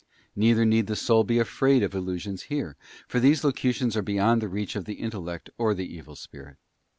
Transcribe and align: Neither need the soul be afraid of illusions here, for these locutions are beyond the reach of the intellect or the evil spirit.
Neither 0.35 0.65
need 0.65 0.87
the 0.87 0.95
soul 0.95 1.23
be 1.23 1.37
afraid 1.37 1.83
of 1.83 1.93
illusions 1.93 2.45
here, 2.49 2.75
for 3.07 3.19
these 3.19 3.43
locutions 3.43 3.95
are 3.95 4.01
beyond 4.01 4.41
the 4.41 4.49
reach 4.49 4.75
of 4.75 4.85
the 4.85 4.95
intellect 4.95 5.51
or 5.59 5.75
the 5.75 5.95
evil 5.95 6.15
spirit. 6.15 6.57